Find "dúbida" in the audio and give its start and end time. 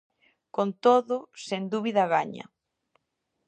1.73-2.03